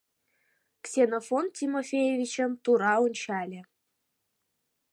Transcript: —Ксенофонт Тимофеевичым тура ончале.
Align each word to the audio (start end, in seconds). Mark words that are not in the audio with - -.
—Ксенофонт 0.83 1.49
Тимофеевичым 1.57 2.51
тура 2.63 2.93
ончале. 3.05 3.61